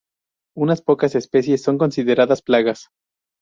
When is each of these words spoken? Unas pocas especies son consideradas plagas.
Unas 0.57 0.81
pocas 0.81 1.13
especies 1.13 1.61
son 1.61 1.77
consideradas 1.77 2.41
plagas. 2.41 2.89